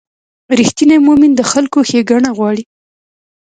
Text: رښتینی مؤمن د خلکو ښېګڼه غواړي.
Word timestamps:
رښتینی 0.59 0.97
مؤمن 1.07 1.31
د 1.35 1.41
خلکو 1.51 1.79
ښېګڼه 1.89 2.29
غواړي. 2.37 2.63